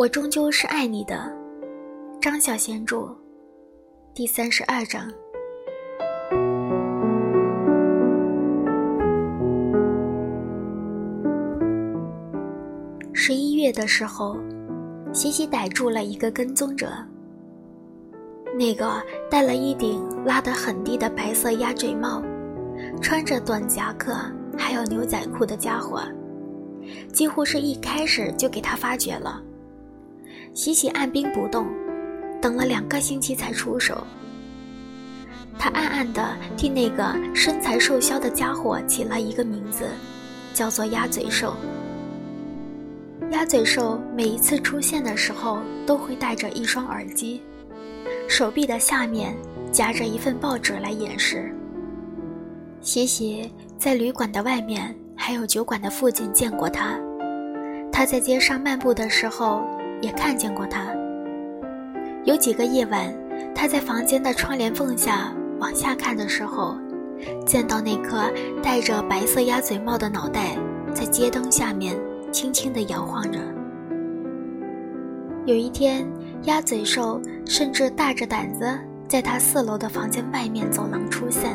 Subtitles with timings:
[0.00, 1.30] 我终究是爱你的，
[2.22, 3.14] 张小贤著，
[4.14, 5.06] 第三十二章。
[13.12, 14.38] 十一月的时候，
[15.12, 16.90] 西西逮住了一个跟踪者。
[18.58, 22.22] 那个戴了一顶拉得很低的白色鸭嘴帽，
[23.02, 24.14] 穿着短夹克
[24.56, 26.00] 还有牛仔裤的家伙，
[27.12, 29.42] 几乎是一开始就给他发觉了。
[30.52, 31.66] 西西按兵不动，
[32.40, 34.04] 等了两个星期才出手。
[35.58, 39.84] 他暗暗地替那个身材瘦削的家伙起了一个名字，
[40.52, 41.54] 叫做“鸭嘴兽”。
[43.30, 47.42] 鸭嘴兽每一次出现的时候，都会带着一双耳机。
[48.28, 49.36] 手臂的下面
[49.70, 51.54] 夹着一份报纸来掩饰。
[52.80, 56.98] 西西在旅馆的外面，还有酒馆的附近见过他。
[57.92, 59.62] 他在街上漫步的时候
[60.00, 60.86] 也看见过他。
[62.24, 63.12] 有几个夜晚，
[63.54, 66.76] 他在房间的窗帘缝下往下看的时候，
[67.46, 68.30] 见到那颗
[68.62, 70.56] 戴着白色鸭嘴帽的脑袋
[70.94, 71.98] 在街灯下面
[72.30, 73.38] 轻轻地摇晃着。
[75.46, 76.06] 有一天。
[76.44, 78.66] 鸭嘴兽甚至大着胆子
[79.06, 81.50] 在他四楼的房间外面走廊出现。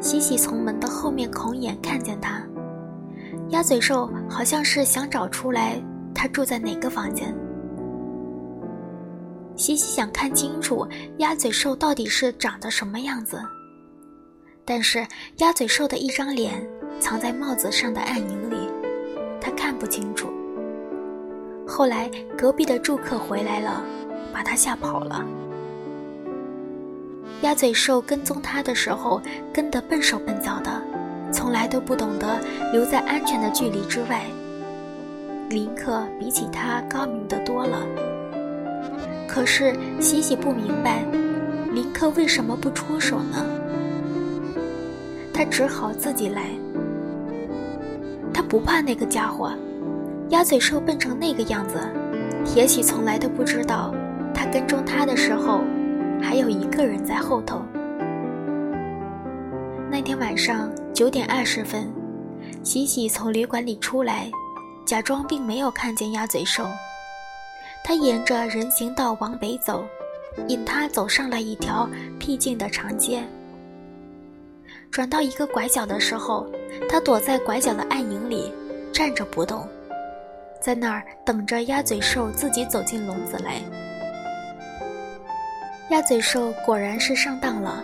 [0.00, 2.40] 西西从门的后面孔眼看见他，
[3.48, 5.82] 鸭嘴兽好像是想找出来
[6.14, 7.34] 他住在哪个房间。
[9.56, 10.86] 西西想看清楚
[11.18, 13.40] 鸭嘴兽到底是长得什么样子，
[14.64, 16.66] 但是鸭嘴兽的一张脸
[16.98, 18.56] 藏在帽子上的暗影里，
[19.40, 20.28] 他看不清楚。
[21.66, 23.82] 后来，隔壁的住客回来了，
[24.32, 25.24] 把他吓跑了。
[27.42, 29.20] 鸭嘴兽跟踪他的时候，
[29.52, 30.82] 跟得笨手笨脚的，
[31.32, 32.40] 从来都不懂得
[32.72, 34.24] 留在安全的距离之外。
[35.48, 37.78] 林克比起他高明的多了。
[39.28, 41.04] 可是西西不明白，
[41.72, 43.44] 林克为什么不出手呢？
[45.32, 46.50] 他只好自己来。
[48.32, 49.52] 他不怕那个家伙。
[50.30, 51.78] 鸭嘴兽笨成那个样子，
[52.56, 53.94] 也许从来都不知道，
[54.32, 55.60] 他跟踪他的时候，
[56.20, 57.62] 还有一个人在后头。
[59.90, 61.92] 那天晚上九点二十分，
[62.62, 64.30] 喜喜从旅馆里出来，
[64.84, 66.66] 假装并没有看见鸭嘴兽。
[67.82, 69.84] 他沿着人行道往北走，
[70.48, 73.22] 引他走上了一条僻静的长街。
[74.90, 76.46] 转到一个拐角的时候，
[76.88, 78.52] 他躲在拐角的暗影里，
[78.92, 79.68] 站着不动。
[80.60, 83.60] 在那儿等着鸭嘴兽自己走进笼子来。
[85.90, 87.82] 鸭嘴兽果然是上当了，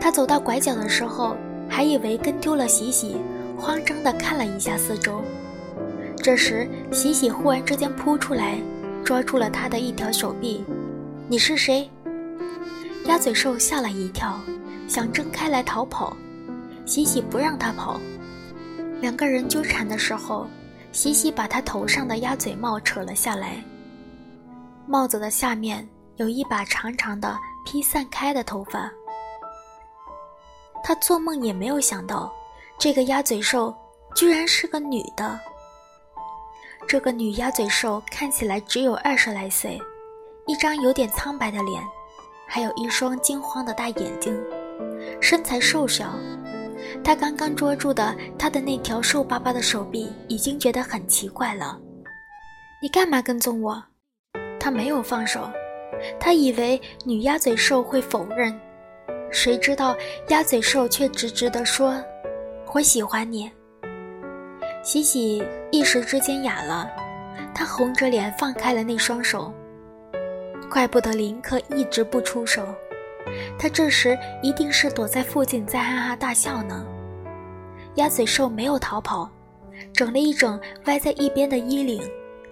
[0.00, 1.36] 他走到拐角的时候，
[1.68, 3.16] 还以为跟丢了喜喜，
[3.58, 5.22] 慌张地看了一下四周。
[6.24, 8.58] 这时，喜喜忽然之间扑出来，
[9.04, 10.64] 抓住了他的一条手臂。
[11.28, 11.86] “你是谁？”
[13.04, 14.40] 鸭嘴兽吓了一跳，
[14.88, 16.16] 想挣开来逃跑，
[16.86, 18.00] 喜喜不让他跑。
[19.02, 20.46] 两个人纠缠的时候。
[20.92, 23.62] 喜喜把他头上的鸭嘴帽扯了下来，
[24.86, 25.86] 帽子的下面
[26.16, 27.36] 有一把长长的
[27.66, 28.88] 披散开的头发。
[30.84, 32.32] 他做梦也没有想到，
[32.78, 33.74] 这个鸭嘴兽
[34.14, 35.38] 居然是个女的。
[36.86, 39.80] 这个女鸭嘴兽看起来只有二十来岁，
[40.46, 41.82] 一张有点苍白的脸，
[42.46, 44.38] 还有一双惊慌的大眼睛，
[45.20, 46.14] 身材瘦小。
[47.02, 51.78] 他刚刚捉住的他的那条瘦巴巴的手臂，已经觉得很奇怪了。
[52.82, 53.82] 你干嘛跟踪我？
[54.60, 55.50] 他没有放手，
[56.20, 58.58] 他以为女鸭嘴兽会否认，
[59.30, 59.96] 谁知道
[60.28, 62.00] 鸭嘴兽却直直地说
[62.72, 63.50] ：“我喜欢你。”
[64.84, 65.42] 喜喜
[65.74, 66.88] 一时之间哑了，
[67.52, 69.52] 他红着脸放开了那双手。
[70.70, 72.64] 怪不得林克一直不出手。
[73.58, 76.86] 他这时一定是躲在附近在哈哈大笑呢。
[77.96, 79.28] 鸭嘴兽没有逃跑，
[79.92, 82.00] 整了一整歪在一边的衣领，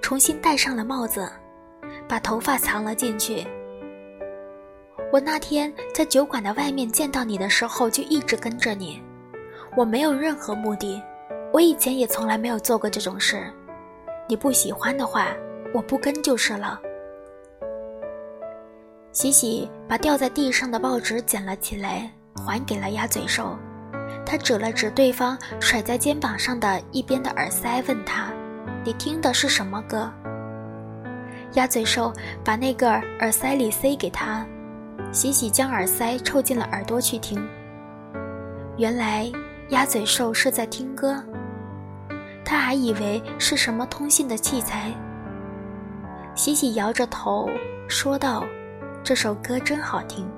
[0.00, 1.30] 重新戴上了帽子，
[2.08, 3.46] 把头发藏了进去。
[5.12, 9.00] 我那天在酒馆的外面见到你的时候，就一直跟着你。
[9.76, 11.00] 我没有任何目的，
[11.52, 13.42] 我以前也从来没有做过这种事。
[14.26, 15.28] 你不喜欢的话，
[15.74, 16.80] 我不跟就是了。
[19.12, 22.10] 喜喜把掉在地上的报纸捡了起来，
[22.46, 23.56] 还给了鸭嘴兽。
[24.24, 28.32] 他指了指对方甩在肩膀上的一边的耳塞，问他
[28.84, 30.10] ：“你听的是什么歌？”
[31.54, 32.10] 鸭嘴兽
[32.42, 32.90] 把那个
[33.20, 34.46] 耳塞里塞给他，
[35.12, 37.46] 喜喜将耳塞凑近了耳朵去听。
[38.78, 39.30] 原来
[39.68, 41.22] 鸭嘴兽是在听歌，
[42.52, 44.92] 他还以为是什么通信的器材。
[46.34, 47.48] 喜喜摇着头
[47.88, 48.44] 说道
[49.02, 50.28] ：“这首歌真好听。”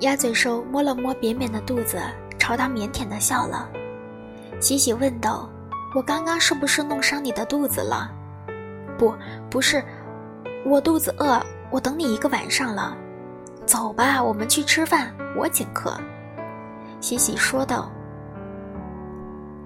[0.00, 2.00] 鸭嘴兽摸了摸扁扁的肚子，
[2.38, 3.68] 朝他腼腆的笑了。
[4.58, 5.46] 喜喜问道
[5.94, 8.10] ：“我刚刚是不是弄伤你的肚子了
[8.96, 9.14] ？”“不，
[9.50, 9.84] 不是，
[10.64, 11.38] 我肚子饿，
[11.70, 12.96] 我等你一个晚上了。
[13.68, 15.94] ”“走吧，我们去吃饭，我请客。”
[17.02, 17.92] 喜喜说道。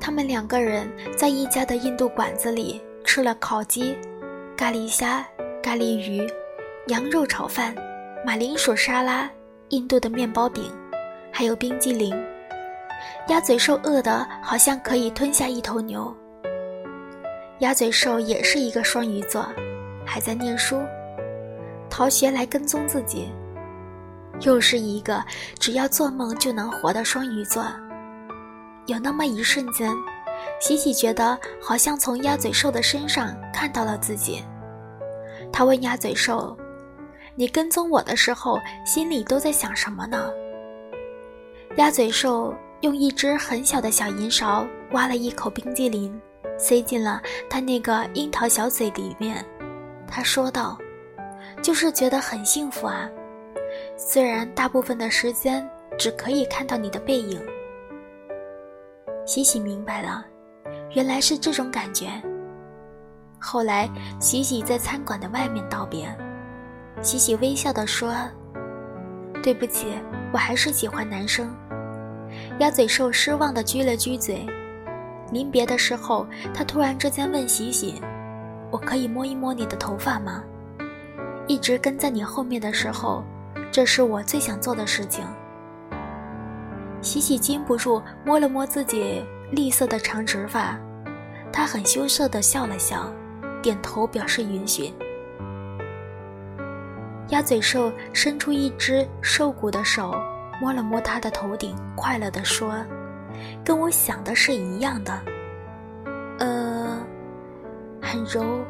[0.04, 0.86] 他们两个人
[1.16, 3.96] 在一家的印度馆子里吃了烤鸡、
[4.54, 5.26] 咖喱虾、
[5.62, 6.30] 咖喱鱼、
[6.88, 7.74] 羊肉炒饭、
[8.22, 9.30] 马铃薯沙拉。
[9.70, 10.70] 印度的面包饼，
[11.32, 12.14] 还有冰激凌。
[13.28, 16.14] 鸭嘴兽饿得好像可以吞下一头牛。
[17.60, 19.48] 鸭嘴兽也是一个双鱼座，
[20.04, 20.82] 还在念书。
[21.88, 23.32] 逃学来跟踪自己，
[24.42, 25.24] 又是一个
[25.58, 27.64] 只要做梦就能活的双鱼座。
[28.86, 29.90] 有那么一瞬间，
[30.60, 34.42] 喜喜觉得好像从鸭嘴兽的身上看到了自己。
[35.52, 36.56] 他问鸭嘴兽。
[37.36, 40.30] 你跟踪我的时候，心里都在想什么呢？
[41.74, 46.16] 鸭嘴兽用一只很小的小银勺挖了一口冰激凌，
[46.56, 47.20] 塞进了
[47.50, 49.44] 他那个樱桃小嘴里面。
[50.06, 50.78] 他说道
[51.60, 53.10] ：“就是觉得很幸福啊，
[53.96, 57.44] 虽然大部分的时间只可以看到你的背影。”
[59.26, 60.24] 喜喜明白了，
[60.92, 62.08] 原来是这种感觉。
[63.40, 63.88] 后来，
[64.20, 66.14] 喜喜在餐馆的外面道别。
[67.00, 68.14] 喜喜微笑地说
[69.42, 69.94] ：“对不起，
[70.32, 71.54] 我还是喜欢男生。”
[72.60, 74.46] 鸭嘴兽失望地撅了撅嘴。
[75.32, 78.00] 临别的时候，他突然之间问喜喜
[78.70, 80.42] ：“我可以摸一摸你的头发吗？”
[81.48, 83.24] 一直跟在你后面的时候，
[83.70, 85.24] 这是我最想做的事情。
[87.04, 89.22] 喜喜禁不住摸了摸自己
[89.52, 90.76] 栗色的长直发，
[91.52, 93.12] 他很羞涩地笑了笑，
[93.62, 94.92] 点头表示允许。
[97.28, 100.14] 鸭嘴兽伸出一只瘦骨的手，
[100.60, 102.74] 摸了摸他的头顶，快乐地说
[103.62, 105.20] ：“跟我想的是一样的。
[106.38, 106.98] 呃，
[108.00, 108.64] 很柔，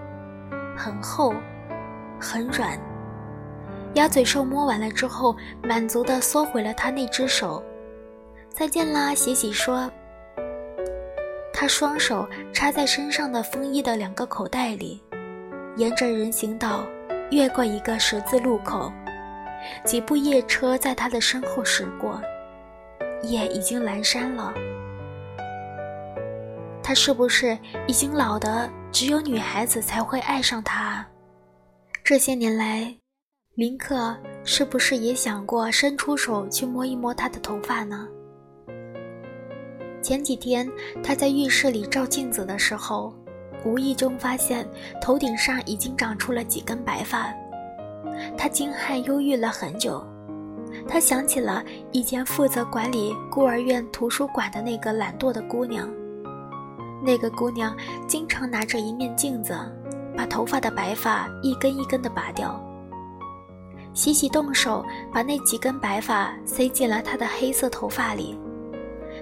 [0.76, 1.32] 很厚，
[2.18, 2.76] 很软。”
[3.94, 7.62] 鸭嘴兽摸完了之后，满足地缩回了他那只手。
[8.54, 9.90] 再见啦，喜喜说。
[11.52, 15.02] 他双手插在身上的风衣的两个口袋里，
[15.76, 16.86] 沿着人行道。
[17.30, 18.92] 越过一个十字路口，
[19.84, 22.20] 几部夜车在他的身后驶过，
[23.22, 24.52] 夜已经阑珊了。
[26.82, 27.58] 他是不是
[27.88, 31.04] 已经老的只有女孩子才会爱上他？
[32.04, 32.94] 这些年来，
[33.54, 34.14] 林克
[34.44, 38.06] 是不是也想过伸出手去摸一摸他的头发呢？
[40.04, 40.70] 前几天
[41.02, 43.12] 他在浴室里照镜子的时候。
[43.64, 44.68] 无意中发现
[45.00, 47.32] 头顶上已经长出了几根白发，
[48.36, 50.04] 他惊骇忧郁了很久。
[50.86, 55.88] 他想起了以前负责管理孤儿院图书馆的那个懒惰的姑娘，
[57.02, 57.74] 那个姑娘
[58.06, 59.58] 经常拿着一面镜子，
[60.14, 62.62] 把头发的白发一根一根的拔掉。
[63.94, 68.38] 喜喜动手把那几根白发塞进了他的黑色头发里，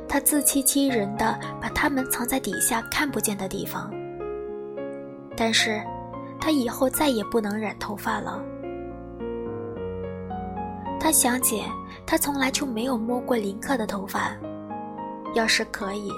[0.08, 3.90] 他自欺欺人的把它们藏在底下看不见的地方。
[5.36, 5.82] 但是，
[6.40, 8.42] 他以后再也不能染头发了。
[11.00, 11.64] 他想起，
[12.06, 14.32] 他从来就没有摸过林克的头发。
[15.34, 16.10] 要是可以，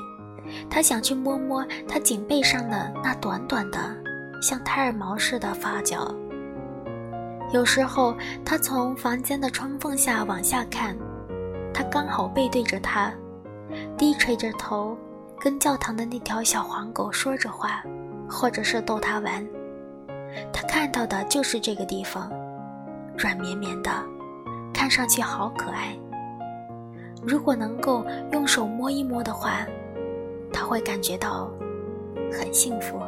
[0.69, 3.79] 他想去摸摸他颈背上的那短短的、
[4.43, 6.13] 像胎儿毛似的发角。
[7.53, 8.15] 有时候，
[8.45, 10.97] 他从房间的窗缝下往下看，
[11.73, 13.13] 他刚好背对着他，
[13.97, 14.97] 低垂着头，
[15.41, 17.83] 跟教堂的那条小黄狗说着话。
[18.27, 19.47] 或者是逗它玩，
[20.51, 22.33] 他看到的就是这个地方，
[23.19, 23.91] 软绵绵的，
[24.73, 25.95] 看上去好可爱。
[27.23, 28.03] 如果能够
[28.33, 29.59] 用手摸一摸的话，
[30.51, 31.51] 他会感觉到
[32.33, 32.99] 很幸福。